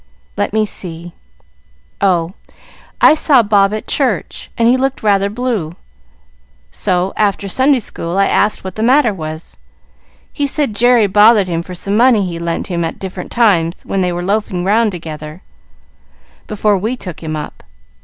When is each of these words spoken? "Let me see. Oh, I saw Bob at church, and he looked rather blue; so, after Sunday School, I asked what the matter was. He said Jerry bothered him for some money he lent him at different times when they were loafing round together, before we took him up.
"Let 0.35 0.51
me 0.51 0.65
see. 0.65 1.13
Oh, 2.01 2.33
I 2.99 3.13
saw 3.13 3.43
Bob 3.43 3.71
at 3.71 3.85
church, 3.85 4.49
and 4.57 4.67
he 4.67 4.75
looked 4.75 5.03
rather 5.03 5.29
blue; 5.29 5.75
so, 6.71 7.13
after 7.15 7.47
Sunday 7.47 7.81
School, 7.81 8.17
I 8.17 8.25
asked 8.25 8.63
what 8.63 8.73
the 8.77 8.81
matter 8.81 9.13
was. 9.13 9.57
He 10.33 10.47
said 10.47 10.73
Jerry 10.73 11.05
bothered 11.05 11.47
him 11.47 11.61
for 11.61 11.75
some 11.75 11.95
money 11.97 12.25
he 12.25 12.39
lent 12.39 12.65
him 12.65 12.83
at 12.83 12.97
different 12.97 13.31
times 13.31 13.85
when 13.85 14.01
they 14.01 14.11
were 14.11 14.23
loafing 14.25 14.65
round 14.65 14.91
together, 14.91 15.43
before 16.47 16.79
we 16.79 16.97
took 16.97 17.21
him 17.21 17.35
up. 17.35 17.61